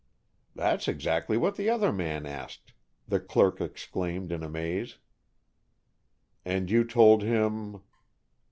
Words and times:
"That's 0.55 0.87
exactly 0.87 1.37
what 1.37 1.57
the 1.57 1.69
other 1.69 1.93
man 1.93 2.25
asked," 2.25 2.73
the 3.07 3.19
clerk 3.19 3.61
exclaimed, 3.61 4.31
in 4.31 4.41
amaze. 4.41 4.97
"And 6.43 6.71
you 6.71 6.83
told 6.85 7.21
him 7.21 7.83